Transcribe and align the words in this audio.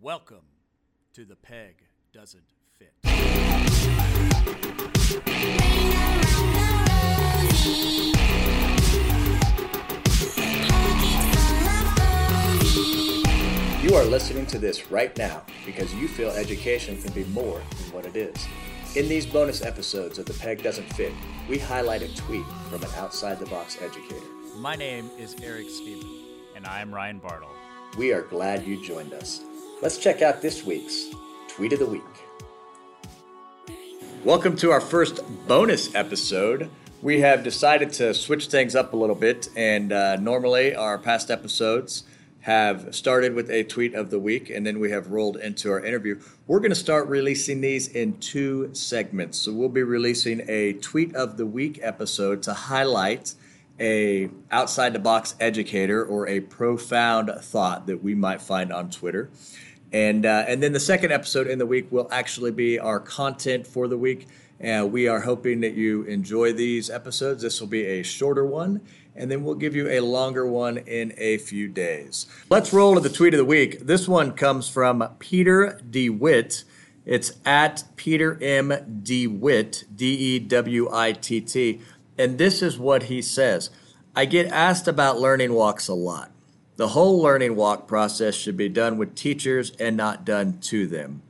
Welcome 0.00 0.44
to 1.14 1.24
The 1.24 1.34
Peg 1.34 1.74
Doesn't 2.12 2.44
Fit. 2.78 2.92
You 13.82 13.96
are 13.96 14.04
listening 14.04 14.46
to 14.46 14.60
this 14.60 14.88
right 14.92 15.16
now 15.18 15.42
because 15.66 15.92
you 15.92 16.06
feel 16.06 16.30
education 16.30 17.02
can 17.02 17.12
be 17.12 17.24
more 17.24 17.58
than 17.58 17.92
what 17.92 18.06
it 18.06 18.14
is. 18.14 18.46
In 18.94 19.08
these 19.08 19.26
bonus 19.26 19.62
episodes 19.64 20.20
of 20.20 20.26
The 20.26 20.34
Peg 20.34 20.62
Doesn't 20.62 20.92
Fit, 20.92 21.12
we 21.48 21.58
highlight 21.58 22.02
a 22.02 22.14
tweet 22.14 22.46
from 22.70 22.84
an 22.84 22.90
outside 22.98 23.40
the 23.40 23.46
box 23.46 23.76
educator. 23.82 24.26
My 24.58 24.76
name 24.76 25.10
is 25.18 25.34
Eric 25.42 25.68
Stephen. 25.68 26.08
And 26.54 26.64
I'm 26.68 26.94
Ryan 26.94 27.18
Bartle. 27.18 27.50
We 27.96 28.12
are 28.12 28.22
glad 28.22 28.64
you 28.64 28.80
joined 28.84 29.12
us. 29.12 29.42
Let's 29.80 29.96
check 29.96 30.22
out 30.22 30.42
this 30.42 30.64
week's 30.64 31.06
Tweet 31.46 31.72
of 31.72 31.78
the 31.78 31.86
Week. 31.86 32.02
Welcome 34.24 34.56
to 34.56 34.72
our 34.72 34.80
first 34.80 35.20
bonus 35.46 35.94
episode. 35.94 36.68
We 37.00 37.20
have 37.20 37.44
decided 37.44 37.92
to 37.92 38.12
switch 38.12 38.48
things 38.48 38.74
up 38.74 38.92
a 38.92 38.96
little 38.96 39.14
bit, 39.14 39.48
and 39.54 39.92
uh, 39.92 40.16
normally 40.16 40.74
our 40.74 40.98
past 40.98 41.30
episodes 41.30 42.02
have 42.40 42.92
started 42.92 43.34
with 43.34 43.50
a 43.50 43.62
tweet 43.62 43.94
of 43.94 44.10
the 44.10 44.18
week 44.18 44.50
and 44.50 44.66
then 44.66 44.80
we 44.80 44.90
have 44.90 45.12
rolled 45.12 45.36
into 45.36 45.70
our 45.70 45.84
interview. 45.84 46.20
We're 46.48 46.60
going 46.60 46.70
to 46.70 46.76
start 46.76 47.06
releasing 47.06 47.60
these 47.60 47.86
in 47.86 48.18
two 48.18 48.70
segments. 48.72 49.38
So 49.38 49.52
we'll 49.52 49.68
be 49.68 49.84
releasing 49.84 50.42
a 50.48 50.72
tweet 50.72 51.14
of 51.14 51.36
the 51.36 51.46
week 51.46 51.78
episode 51.82 52.42
to 52.44 52.54
highlight 52.54 53.34
a 53.80 54.28
outside 54.50 54.92
the 54.92 54.98
box 54.98 55.34
educator 55.40 56.04
or 56.04 56.26
a 56.26 56.40
profound 56.40 57.30
thought 57.40 57.86
that 57.86 58.02
we 58.02 58.14
might 58.14 58.40
find 58.40 58.72
on 58.72 58.90
Twitter. 58.90 59.30
And 59.92 60.26
uh, 60.26 60.44
and 60.46 60.62
then 60.62 60.72
the 60.72 60.80
second 60.80 61.12
episode 61.12 61.46
in 61.46 61.58
the 61.58 61.66
week 61.66 61.90
will 61.90 62.08
actually 62.10 62.50
be 62.50 62.78
our 62.78 63.00
content 63.00 63.66
for 63.66 63.88
the 63.88 63.96
week. 63.96 64.26
And 64.60 64.84
uh, 64.84 64.86
we 64.86 65.06
are 65.06 65.20
hoping 65.20 65.60
that 65.60 65.74
you 65.74 66.02
enjoy 66.02 66.52
these 66.52 66.90
episodes. 66.90 67.42
This 67.42 67.60
will 67.60 67.68
be 67.68 67.84
a 67.84 68.02
shorter 68.02 68.44
one, 68.44 68.80
and 69.14 69.30
then 69.30 69.44
we'll 69.44 69.54
give 69.54 69.76
you 69.76 69.88
a 69.88 70.00
longer 70.00 70.46
one 70.46 70.78
in 70.78 71.14
a 71.16 71.38
few 71.38 71.68
days. 71.68 72.26
Let's 72.50 72.72
roll 72.72 72.94
to 72.94 73.00
the 73.00 73.08
tweet 73.08 73.34
of 73.34 73.38
the 73.38 73.44
week. 73.44 73.80
This 73.80 74.08
one 74.08 74.32
comes 74.32 74.68
from 74.68 75.08
Peter 75.20 75.80
DeWitt. 75.88 76.64
It's 77.06 77.32
at 77.46 77.84
Peter 77.96 78.36
M. 78.42 79.00
DeWitt, 79.02 79.84
D 79.94 80.06
E 80.06 80.38
W 80.40 80.88
I 80.92 81.12
T 81.12 81.40
T. 81.40 81.80
And 82.18 82.36
this 82.36 82.60
is 82.60 82.78
what 82.78 83.04
he 83.04 83.22
says 83.22 83.70
I 84.14 84.24
get 84.24 84.46
asked 84.48 84.88
about 84.88 85.20
learning 85.20 85.54
walks 85.54 85.86
a 85.86 85.94
lot. 85.94 86.32
The 86.78 86.88
whole 86.88 87.20
learning 87.20 87.56
walk 87.56 87.88
process 87.88 88.36
should 88.36 88.56
be 88.56 88.68
done 88.68 88.98
with 88.98 89.16
teachers 89.16 89.72
and 89.80 89.96
not 89.96 90.24
done 90.24 90.60
to 90.60 90.86
them. 90.86 91.22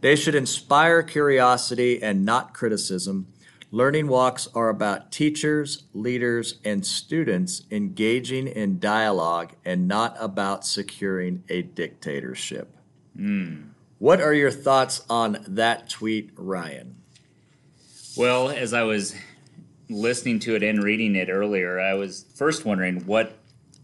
They 0.00 0.16
should 0.16 0.34
inspire 0.34 1.04
curiosity 1.04 2.02
and 2.02 2.24
not 2.24 2.52
criticism. 2.52 3.28
Learning 3.70 4.08
walks 4.08 4.48
are 4.52 4.68
about 4.68 5.12
teachers, 5.12 5.84
leaders, 5.94 6.56
and 6.64 6.84
students 6.84 7.62
engaging 7.70 8.48
in 8.48 8.80
dialogue 8.80 9.52
and 9.64 9.86
not 9.86 10.16
about 10.18 10.66
securing 10.66 11.44
a 11.48 11.62
dictatorship. 11.62 12.76
Mm. 13.16 13.68
What 14.00 14.20
are 14.20 14.34
your 14.34 14.50
thoughts 14.50 15.04
on 15.08 15.38
that 15.46 15.88
tweet, 15.88 16.32
Ryan? 16.34 16.96
Well, 18.16 18.48
as 18.48 18.74
I 18.74 18.82
was 18.82 19.14
listening 19.88 20.40
to 20.40 20.56
it 20.56 20.64
and 20.64 20.82
reading 20.82 21.14
it 21.14 21.28
earlier, 21.28 21.78
I 21.78 21.94
was 21.94 22.26
first 22.34 22.64
wondering 22.64 23.06
what 23.06 23.38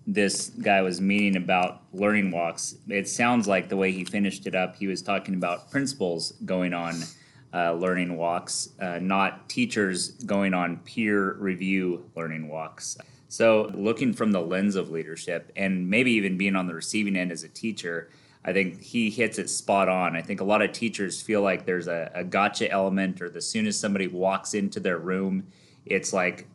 this 0.07 0.51
guy 0.51 0.83
was 0.83 1.01
meaning 1.01 1.37
about 1.37 1.83
learning 1.93 2.31
walks. 2.31 2.77
It 2.89 3.09
sounds 3.09 3.47
like 3.47 3.69
the 3.69 3.77
way 3.77 3.93
he 3.93 4.05
finished 4.05 4.47
it 4.47 4.55
up, 4.55 4.77
he 4.77 4.87
was 4.87 5.03
talking 5.03 5.35
about 5.35 5.71
principals 5.71 6.33
going 6.45 6.75
on 6.75 6.95
uh, 7.55 7.73
learning 7.75 8.17
walks, 8.17 8.71
uh, 8.81 8.99
not 9.01 9.49
teachers 9.49 10.11
going 10.25 10.55
on 10.55 10.79
peer 10.79 11.35
review 11.35 12.11
learning 12.17 12.49
walks. 12.49 12.97
So, 13.29 13.71
looking 13.75 14.13
from 14.13 14.33
the 14.33 14.41
lens 14.41 14.77
of 14.77 14.91
leadership 14.91 15.53
and 15.57 15.89
maybe 15.89 16.13
even 16.13 16.37
being 16.37 16.57
on 16.57 16.67
the 16.67 16.75
receiving 16.75 17.17
end 17.17 17.33
as 17.33 17.45
a 17.45 17.49
teacher, 17.49 18.11
I 18.45 18.53
think 18.53 18.83
he 18.83 19.11
hits 19.11 19.39
it 19.39 19.49
spot 19.49 19.89
on. 19.89 20.17
I 20.17 20.23
think 20.23 20.41
a 20.41 20.45
lot 20.45 20.63
of 20.63 20.73
teachers 20.73 21.23
feel 21.23 21.43
like 21.43 21.65
there's 21.65 21.89
a, 21.89 22.11
a 22.15 22.25
gotcha 22.25 22.71
element, 22.71 23.23
or 23.23 23.31
the 23.31 23.41
soon 23.41 23.67
as 23.67 23.79
somebody 23.79 24.09
walks 24.09 24.55
into 24.55 24.81
their 24.81 24.99
room, 24.99 25.47
it's 25.87 26.13
like 26.13 26.47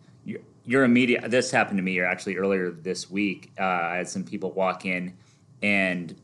you're 0.67 0.83
immediate. 0.83 1.31
This 1.31 1.49
happened 1.49 1.77
to 1.77 1.83
me 1.83 1.99
actually 1.99 2.37
earlier 2.37 2.69
this 2.69 3.09
week. 3.09 3.51
Uh, 3.59 3.63
I 3.63 3.95
had 3.95 4.07
some 4.07 4.23
people 4.23 4.51
walk 4.51 4.85
in 4.85 5.17
and 5.63 6.15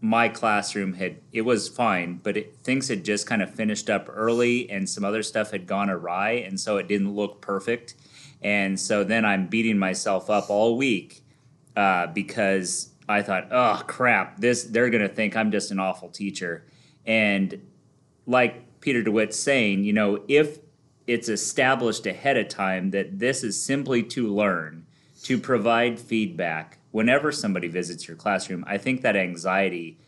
my 0.00 0.28
classroom 0.28 0.94
had 0.94 1.16
it 1.32 1.42
was 1.42 1.68
fine, 1.68 2.20
but 2.22 2.36
it, 2.36 2.56
things 2.62 2.88
had 2.88 3.04
just 3.04 3.26
kind 3.26 3.42
of 3.42 3.50
finished 3.54 3.90
up 3.90 4.08
early, 4.10 4.70
and 4.70 4.88
some 4.88 5.04
other 5.04 5.22
stuff 5.22 5.50
had 5.50 5.66
gone 5.66 5.90
awry, 5.90 6.32
and 6.32 6.58
so 6.58 6.78
it 6.78 6.88
didn't 6.88 7.14
look 7.14 7.40
perfect. 7.40 7.94
And 8.42 8.80
so 8.80 9.04
then 9.04 9.24
I'm 9.24 9.46
beating 9.46 9.78
myself 9.78 10.30
up 10.30 10.48
all 10.48 10.76
week 10.76 11.22
uh, 11.76 12.06
because 12.06 12.90
I 13.08 13.22
thought, 13.22 13.48
oh 13.50 13.82
crap, 13.86 14.38
this 14.38 14.64
they're 14.64 14.90
gonna 14.90 15.08
think 15.08 15.36
I'm 15.36 15.50
just 15.50 15.70
an 15.70 15.78
awful 15.78 16.08
teacher. 16.08 16.64
And 17.04 17.60
like 18.26 18.80
Peter 18.80 19.02
DeWitt's 19.02 19.38
saying, 19.38 19.84
you 19.84 19.92
know, 19.92 20.22
if 20.28 20.58
it's 21.10 21.28
established 21.28 22.06
ahead 22.06 22.36
of 22.36 22.46
time 22.46 22.92
that 22.92 23.18
this 23.18 23.42
is 23.42 23.60
simply 23.60 24.00
to 24.00 24.32
learn, 24.32 24.86
to 25.24 25.38
provide 25.38 25.98
feedback, 25.98 26.78
whenever 26.92 27.32
somebody 27.32 27.66
visits 27.66 28.06
your 28.06 28.16
classroom, 28.16 28.64
I 28.68 28.78
think 28.78 29.02
that 29.02 29.16
anxiety 29.16 29.98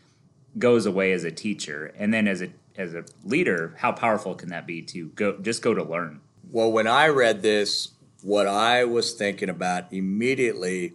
goes 0.57 0.85
away 0.85 1.11
as 1.11 1.25
a 1.25 1.31
teacher. 1.31 1.93
And 1.97 2.13
then 2.13 2.25
as 2.25 2.41
a 2.41 2.49
as 2.77 2.93
a 2.93 3.03
leader, 3.25 3.75
how 3.77 3.91
powerful 3.91 4.33
can 4.33 4.49
that 4.49 4.65
be 4.65 4.81
to 4.81 5.09
go 5.09 5.37
just 5.39 5.61
go 5.61 5.73
to 5.73 5.83
learn? 5.83 6.21
Well, 6.49 6.71
when 6.71 6.87
I 6.87 7.09
read 7.09 7.41
this, 7.41 7.89
what 8.21 8.47
I 8.47 8.85
was 8.85 9.11
thinking 9.11 9.49
about 9.49 9.91
immediately, 9.91 10.93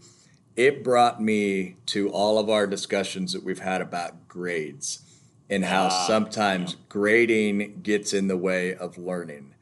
it 0.57 0.83
brought 0.83 1.21
me 1.21 1.77
to 1.87 2.09
all 2.09 2.39
of 2.39 2.49
our 2.49 2.67
discussions 2.67 3.35
that 3.35 3.45
we've 3.45 3.59
had 3.59 3.83
about 3.83 4.27
grades 4.27 5.03
and 5.51 5.67
how 5.67 5.89
uh, 5.89 6.07
sometimes 6.07 6.73
yeah. 6.73 6.79
grading 6.89 7.81
gets 7.83 8.15
in 8.15 8.29
the 8.29 8.39
way 8.39 8.75
of 8.75 8.97
learning. 8.97 9.53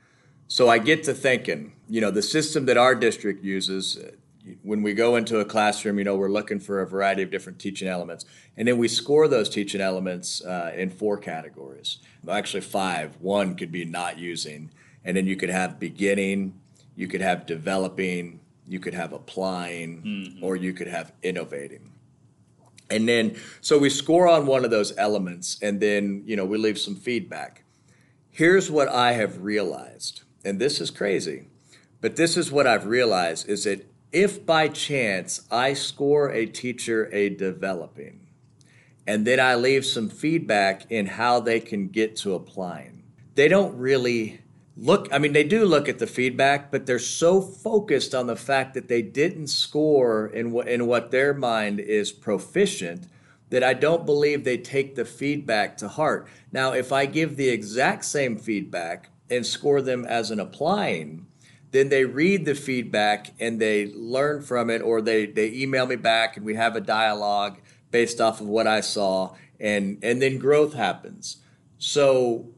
So 0.48 0.68
I 0.68 0.78
get 0.78 1.02
to 1.04 1.14
thinking, 1.14 1.72
you 1.88 2.00
know, 2.00 2.10
the 2.10 2.22
system 2.22 2.66
that 2.66 2.76
our 2.76 2.94
district 2.94 3.44
uses, 3.44 3.98
when 4.62 4.82
we 4.82 4.94
go 4.94 5.16
into 5.16 5.40
a 5.40 5.44
classroom, 5.44 5.98
you 5.98 6.04
know, 6.04 6.16
we're 6.16 6.30
looking 6.30 6.60
for 6.60 6.80
a 6.80 6.86
variety 6.86 7.22
of 7.22 7.30
different 7.30 7.58
teaching 7.58 7.88
elements. 7.88 8.24
And 8.56 8.68
then 8.68 8.78
we 8.78 8.88
score 8.88 9.26
those 9.26 9.48
teaching 9.48 9.80
elements 9.80 10.44
uh, 10.44 10.72
in 10.76 10.90
four 10.90 11.18
categories. 11.18 11.98
Actually, 12.28 12.60
five. 12.60 13.16
One 13.20 13.56
could 13.56 13.72
be 13.72 13.84
not 13.84 14.18
using. 14.18 14.70
And 15.04 15.16
then 15.16 15.26
you 15.26 15.36
could 15.36 15.50
have 15.50 15.80
beginning, 15.80 16.54
you 16.96 17.08
could 17.08 17.20
have 17.20 17.46
developing, 17.46 18.40
you 18.68 18.80
could 18.80 18.94
have 18.94 19.12
applying, 19.12 20.02
mm-hmm. 20.02 20.44
or 20.44 20.56
you 20.56 20.72
could 20.72 20.88
have 20.88 21.12
innovating. 21.22 21.92
And 22.88 23.08
then, 23.08 23.36
so 23.60 23.78
we 23.78 23.90
score 23.90 24.28
on 24.28 24.46
one 24.46 24.64
of 24.64 24.70
those 24.70 24.96
elements, 24.96 25.58
and 25.60 25.80
then, 25.80 26.22
you 26.24 26.36
know, 26.36 26.44
we 26.44 26.56
leave 26.56 26.78
some 26.78 26.94
feedback. 26.94 27.64
Here's 28.30 28.70
what 28.70 28.88
I 28.88 29.12
have 29.12 29.42
realized, 29.42 30.22
and 30.46 30.60
this 30.60 30.80
is 30.80 30.90
crazy, 30.90 31.48
but 32.00 32.16
this 32.16 32.36
is 32.36 32.52
what 32.52 32.66
I've 32.66 32.86
realized 32.86 33.48
is 33.48 33.64
that 33.64 33.90
if 34.12 34.46
by 34.46 34.68
chance 34.68 35.46
I 35.50 35.74
score 35.74 36.30
a 36.30 36.46
teacher 36.46 37.10
a 37.12 37.28
developing, 37.28 38.28
and 39.06 39.26
then 39.26 39.40
I 39.40 39.56
leave 39.56 39.84
some 39.84 40.08
feedback 40.08 40.90
in 40.90 41.06
how 41.06 41.40
they 41.40 41.60
can 41.60 41.88
get 41.88 42.16
to 42.18 42.34
applying, 42.34 43.02
they 43.34 43.48
don't 43.48 43.76
really 43.76 44.40
look 44.78 45.08
i 45.10 45.16
mean 45.16 45.32
they 45.32 45.42
do 45.42 45.64
look 45.64 45.88
at 45.88 45.98
the 45.98 46.06
feedback 46.06 46.70
but 46.70 46.84
they're 46.84 46.98
so 46.98 47.40
focused 47.40 48.14
on 48.14 48.26
the 48.26 48.36
fact 48.36 48.74
that 48.74 48.88
they 48.88 49.00
didn't 49.00 49.46
score 49.46 50.26
in 50.26 50.52
what 50.52 50.68
in 50.68 50.86
what 50.86 51.10
their 51.10 51.32
mind 51.32 51.80
is 51.80 52.12
proficient 52.12 53.08
that 53.48 53.64
i 53.64 53.72
don't 53.72 54.04
believe 54.04 54.44
they 54.44 54.58
take 54.58 54.94
the 54.94 55.04
feedback 55.04 55.78
to 55.78 55.88
heart. 55.88 56.28
Now 56.52 56.72
if 56.72 56.92
i 56.92 57.06
give 57.06 57.36
the 57.36 57.48
exact 57.48 58.04
same 58.04 58.36
feedback 58.36 59.08
and 59.30 59.44
score 59.44 59.82
them 59.82 60.04
as 60.04 60.30
an 60.30 60.40
applying 60.40 61.26
then 61.72 61.88
they 61.88 62.04
read 62.04 62.44
the 62.44 62.54
feedback 62.54 63.32
and 63.38 63.60
they 63.60 63.92
learn 63.92 64.40
from 64.40 64.70
it 64.70 64.80
or 64.80 65.02
they, 65.02 65.26
they 65.26 65.52
email 65.52 65.86
me 65.86 65.96
back 65.96 66.36
and 66.36 66.46
we 66.46 66.54
have 66.54 66.76
a 66.76 66.80
dialogue 66.80 67.58
based 67.90 68.20
off 68.20 68.40
of 68.40 68.46
what 68.46 68.66
I 68.66 68.80
saw 68.80 69.34
and 69.58 69.98
and 70.02 70.20
then 70.20 70.38
growth 70.38 70.74
happens. 70.74 71.38
So 71.78 72.48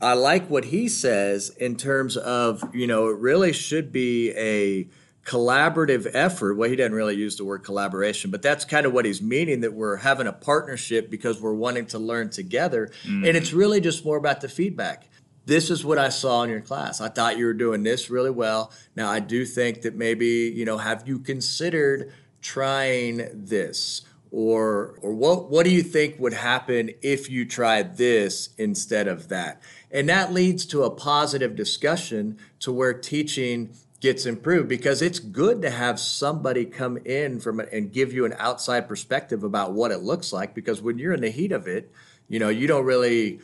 I 0.00 0.14
like 0.14 0.48
what 0.48 0.66
he 0.66 0.88
says 0.88 1.50
in 1.50 1.76
terms 1.76 2.16
of, 2.16 2.62
you 2.74 2.86
know, 2.86 3.08
it 3.08 3.18
really 3.18 3.52
should 3.52 3.92
be 3.92 4.30
a 4.32 4.88
collaborative 5.24 6.08
effort. 6.12 6.54
Well, 6.54 6.68
he 6.68 6.76
doesn't 6.76 6.94
really 6.94 7.16
use 7.16 7.36
the 7.36 7.44
word 7.44 7.64
collaboration, 7.64 8.30
but 8.30 8.42
that's 8.42 8.64
kind 8.64 8.86
of 8.86 8.92
what 8.92 9.04
he's 9.04 9.22
meaning 9.22 9.60
that 9.62 9.72
we're 9.72 9.96
having 9.96 10.26
a 10.26 10.32
partnership 10.32 11.10
because 11.10 11.40
we're 11.40 11.54
wanting 11.54 11.86
to 11.86 11.98
learn 11.98 12.30
together. 12.30 12.90
Mm-hmm. 13.04 13.24
And 13.24 13.36
it's 13.36 13.52
really 13.52 13.80
just 13.80 14.04
more 14.04 14.16
about 14.16 14.40
the 14.40 14.48
feedback 14.48 15.08
this 15.46 15.70
is 15.70 15.84
what 15.84 15.98
I 15.98 16.10
saw 16.10 16.42
in 16.42 16.50
your 16.50 16.60
class. 16.60 17.00
I 17.00 17.08
thought 17.08 17.38
you 17.38 17.46
were 17.46 17.54
doing 17.54 17.82
this 17.82 18.10
really 18.10 18.30
well. 18.30 18.72
Now, 18.94 19.08
I 19.08 19.20
do 19.20 19.44
think 19.44 19.82
that 19.82 19.94
maybe, 19.94 20.52
you 20.54 20.64
know, 20.64 20.78
have 20.78 21.06
you 21.06 21.18
considered 21.18 22.12
trying 22.42 23.28
this? 23.32 24.02
or 24.32 24.98
or 25.02 25.14
what 25.14 25.50
what 25.50 25.64
do 25.64 25.70
you 25.70 25.82
think 25.82 26.18
would 26.18 26.32
happen 26.32 26.90
if 27.00 27.30
you 27.30 27.44
tried 27.44 27.96
this 27.96 28.50
instead 28.58 29.06
of 29.06 29.28
that 29.28 29.62
and 29.90 30.08
that 30.08 30.32
leads 30.32 30.66
to 30.66 30.82
a 30.82 30.90
positive 30.90 31.54
discussion 31.54 32.36
to 32.58 32.72
where 32.72 32.92
teaching 32.92 33.70
gets 34.00 34.26
improved 34.26 34.68
because 34.68 35.00
it's 35.00 35.18
good 35.18 35.62
to 35.62 35.70
have 35.70 35.98
somebody 35.98 36.64
come 36.64 36.98
in 36.98 37.40
from 37.40 37.60
and 37.60 37.92
give 37.92 38.12
you 38.12 38.24
an 38.24 38.34
outside 38.38 38.86
perspective 38.86 39.42
about 39.42 39.72
what 39.72 39.90
it 39.90 39.98
looks 39.98 40.32
like 40.32 40.54
because 40.54 40.82
when 40.82 40.98
you're 40.98 41.14
in 41.14 41.22
the 41.22 41.30
heat 41.30 41.52
of 41.52 41.66
it 41.66 41.90
you 42.28 42.38
know 42.38 42.48
you 42.48 42.66
don't 42.66 42.84
really 42.84 43.40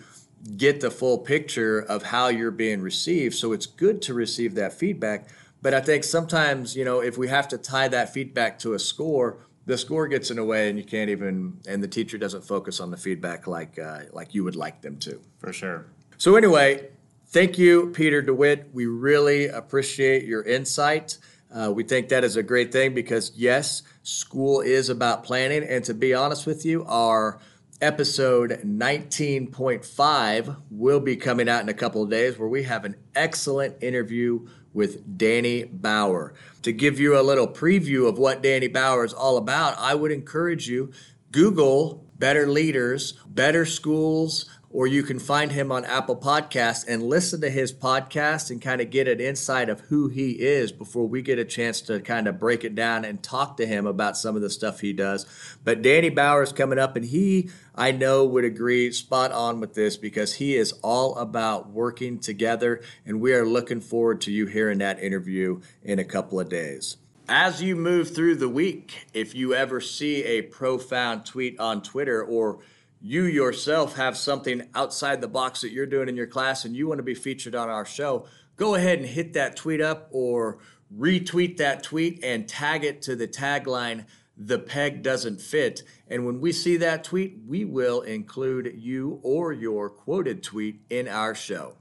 get 0.57 0.81
the 0.81 0.91
full 0.91 1.19
picture 1.19 1.79
of 1.81 2.05
how 2.05 2.29
you're 2.29 2.51
being 2.51 2.81
received. 2.81 3.35
So 3.35 3.53
it's 3.53 3.67
good 3.67 4.03
to 4.03 4.15
receive 4.15 4.55
that 4.57 4.73
feedback. 4.73 5.29
But 5.61 5.75
i 5.75 5.81
think 5.81 6.03
sometimes 6.03 6.75
you 6.75 6.85
know 6.85 7.01
if 7.01 7.17
we 7.17 7.29
have 7.29 7.47
to 7.49 7.57
tie 7.57 7.89
that 7.89 8.13
feedback 8.13 8.59
to 8.59 8.75
a 8.75 8.79
score 8.79 9.39
the 9.65 9.79
score 9.79 10.09
gets 10.09 10.31
in 10.31 10.37
the 10.37 10.45
way 10.45 10.69
and 10.69 10.77
you 10.77 10.85
can't 10.85 11.09
even 11.09 11.61
and 11.69 11.83
the 11.83 11.89
teacher 11.89 12.19
doesn't 12.19 12.43
focus 12.43 12.81
on 12.81 12.91
the 12.91 12.97
feedback 12.97 13.47
like 13.47 13.79
uh, 13.79 14.01
like 14.13 14.35
you 14.35 14.43
would 14.45 14.57
like 14.57 14.83
them 14.83 14.99
to. 14.99 15.21
For 15.39 15.53
sure. 15.53 15.87
so 16.19 16.35
anyway 16.37 16.89
thank 17.29 17.59
you 17.59 17.91
peter 17.91 18.21
dewitt. 18.21 18.71
We 18.73 18.87
really 18.87 19.47
appreciate 19.47 20.25
your 20.25 20.43
insight. 20.43 21.19
Uh, 21.55 21.71
we 21.71 21.85
think 21.85 22.09
that 22.09 22.25
is 22.25 22.37
a 22.37 22.43
great 22.43 22.73
thing 22.73 22.95
because 22.95 23.33
yes 23.37 23.83
school 24.03 24.61
is 24.61 24.89
about 24.89 25.23
planning. 25.23 25.63
And 25.63 25.85
to 25.85 25.95
be 25.95 26.13
honest 26.13 26.45
with 26.47 26.65
you 26.67 26.85
our 26.87 27.39
episode 27.83 28.61
19.5 28.65 30.57
will 30.71 31.01
be 31.01 31.17
coming 31.17 31.49
out 31.49 31.63
in 31.63 31.69
a 31.69 31.75
couple 31.75 32.01
of 32.01 32.09
days 32.09 32.39
where 32.39 32.49
we 32.49 32.63
have 32.63 32.85
an 32.85 32.95
excellent 33.17 33.83
interview 33.83 34.47
with 34.73 35.19
Danny 35.19 35.65
Bauer. 35.65 36.33
To 36.63 36.73
give 36.73 37.01
you 37.01 37.19
a 37.19 37.23
little 37.23 37.49
preview 37.49 38.09
of 38.09 38.19
what 38.19 38.41
Danny 38.41 38.69
Bauer 38.69 39.05
is 39.05 39.13
all 39.13 39.37
about, 39.37 39.77
I 39.79 39.97
would 39.97 40.13
encourage 40.13 40.69
you 40.69 40.93
Google 41.33 42.07
Better 42.19 42.47
Leaders, 42.47 43.15
Better 43.27 43.65
Schools, 43.67 44.49
or 44.73 44.87
you 44.87 45.03
can 45.03 45.19
find 45.19 45.53
him 45.53 45.71
on 45.71 45.85
Apple 45.85 46.17
Podcasts 46.17 46.87
and 46.89 47.03
listen 47.03 47.41
to 47.43 47.51
his 47.51 47.73
podcast 47.73 48.51
and 48.51 48.61
kind 48.61 48.81
of 48.81 48.91
get 48.91 49.07
an 49.07 49.21
insight 49.21 49.69
of 49.69 49.81
who 49.81 50.09
he 50.09 50.33
is 50.41 50.73
before 50.73 51.07
we 51.07 51.21
get 51.21 51.39
a 51.39 51.45
chance 51.45 51.83
to 51.83 52.01
kind 52.01 52.27
of 52.27 52.41
break 52.41 52.65
it 52.65 52.75
down 52.75 53.05
and 53.05 53.23
talk 53.23 53.59
to 53.59 53.67
him 53.67 53.87
about 53.87 54.17
some 54.17 54.35
of 54.35 54.41
the 54.41 54.49
stuff 54.49 54.81
he 54.81 54.93
does. 54.93 55.27
But 55.63 55.83
Danny 55.83 56.09
Bauer 56.09 56.43
is 56.43 56.53
coming 56.53 56.79
up, 56.79 56.97
and 56.97 57.05
he, 57.05 57.51
I 57.75 57.93
know, 57.93 58.25
would 58.25 58.45
agree 58.45 58.91
spot 58.93 59.31
on 59.31 59.61
with 59.61 59.75
this 59.75 59.99
because 59.99 60.35
he 60.35 60.57
is 60.57 60.73
all 60.83 61.17
about 61.17 61.71
working 61.71 62.19
together, 62.19 62.81
and 63.05 63.21
we 63.21 63.35
are 63.35 63.47
looking 63.47 63.81
forward 63.81 64.23
to 64.23 64.33
you 64.33 64.47
hearing 64.47 64.79
that 64.79 65.03
interview 65.03 65.61
in 65.83 65.99
a 65.99 66.05
couple 66.05 66.41
of 66.41 66.49
days. 66.49 66.97
As 67.29 67.63
you 67.63 67.77
move 67.77 68.13
through 68.15 68.37
the 68.37 68.49
week, 68.49 69.07
if 69.15 69.33
you 69.33 69.55
ever 69.55 69.81
see 69.81 70.25
a 70.25 70.43
profound 70.43 71.25
tweet 71.25 71.59
on 71.61 71.81
Twitter 71.81 72.23
or 72.23 72.59
you 73.01 73.23
yourself 73.25 73.95
have 73.95 74.17
something 74.17 74.69
outside 74.75 75.21
the 75.21 75.29
box 75.29 75.61
that 75.61 75.71
you're 75.71 75.87
doing 75.87 76.09
in 76.09 76.17
your 76.17 76.27
class 76.27 76.65
and 76.65 76.75
you 76.75 76.89
want 76.89 76.99
to 76.99 77.05
be 77.05 77.15
featured 77.15 77.55
on 77.55 77.71
our 77.71 77.85
show, 77.85 78.27
go 78.57 78.75
ahead 78.75 78.99
and 78.99 79.07
hit 79.07 79.35
that 79.35 79.55
tweet 79.55 79.81
up 79.81 80.09
or 80.11 80.59
retweet 80.95 81.59
that 81.59 81.85
tweet 81.85 82.23
and 82.25 82.49
tag 82.49 82.83
it 82.83 83.03
to 83.03 83.15
the 83.15 83.29
tagline, 83.29 84.05
The 84.37 84.59
Peg 84.59 85.05
Doesn't 85.05 85.41
Fit. 85.41 85.85
And 86.09 86.27
when 86.27 86.41
we 86.41 86.51
see 86.51 86.77
that 86.79 87.05
tweet, 87.05 87.39
we 87.47 87.65
will 87.65 88.01
include 88.01 88.75
you 88.77 89.21
or 89.23 89.53
your 89.53 89.89
quoted 89.89 90.43
tweet 90.43 90.81
in 90.91 91.07
our 91.07 91.37
show. 91.37 91.77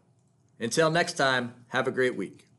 Until 0.60 0.92
next 0.92 1.14
time, 1.14 1.56
have 1.70 1.88
a 1.88 1.92
great 1.92 2.16
week. 2.16 2.51